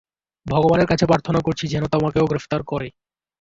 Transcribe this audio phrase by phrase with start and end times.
[0.45, 2.87] ভগবানের কাছে প্রার্থনা করছি, যেন তোমাকে গ্রেফতার করে।